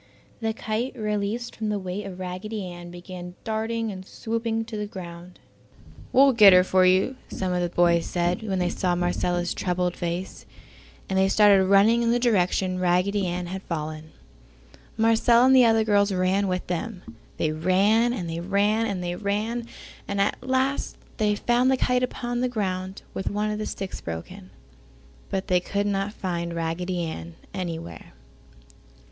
[0.39, 4.87] The kite, released from the weight of Raggedy Ann began darting and swooping to the
[4.87, 5.37] ground.
[6.11, 9.95] "We'll get her for you!" some of the boys said when they saw Marcella's troubled
[9.95, 10.47] face,
[11.07, 14.09] and they started running in the direction Raggedy Ann had fallen.
[14.97, 17.03] Marcella and the other girls ran with them.
[17.37, 19.67] They ran, and they ran, and they ran,
[20.07, 24.01] and at last they found the kite upon the ground with one of the sticks
[24.01, 24.49] broken,
[25.29, 28.13] but they could not find Raggedy Ann anywhere.